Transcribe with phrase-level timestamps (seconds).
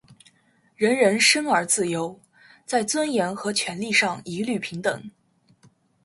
[0.75, 2.19] 人人生而自由，
[2.65, 5.11] 在尊严和权利上一律平等。